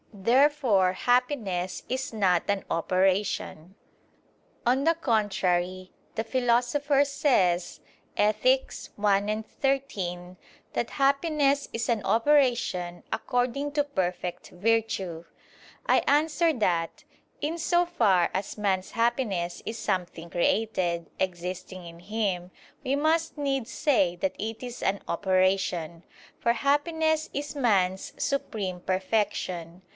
Therefore 0.13 0.93
happiness 0.93 1.83
is 1.87 2.11
not 2.11 2.43
an 2.47 2.65
operation. 2.69 3.75
On 4.65 4.83
the 4.83 4.95
contrary, 4.95 5.91
The 6.15 6.23
Philosopher 6.23 7.05
says 7.05 7.79
(Ethic. 8.17 8.71
i, 9.03 9.43
13) 9.61 10.37
that 10.73 10.89
"happiness 10.91 11.69
is 11.71 11.87
an 11.87 12.03
operation 12.03 13.03
according 13.13 13.71
to 13.73 13.83
perfect 13.83 14.49
virtue." 14.49 15.25
I 15.85 15.99
answer 16.07 16.51
that, 16.53 17.03
In 17.39 17.57
so 17.57 17.85
far 17.85 18.31
as 18.33 18.57
man's 18.57 18.91
happiness 18.91 19.63
is 19.67 19.77
something 19.77 20.29
created, 20.31 21.09
existing 21.19 21.85
in 21.85 21.99
him, 21.99 22.51
we 22.83 22.95
must 22.95 23.37
needs 23.37 23.71
say 23.71 24.15
that 24.17 24.35
it 24.39 24.61
is 24.63 24.83
an 24.83 25.01
operation. 25.07 26.03
For 26.39 26.53
happiness 26.53 27.29
is 27.33 27.55
man's 27.55 28.13
supreme 28.17 28.81
perfection. 28.81 29.83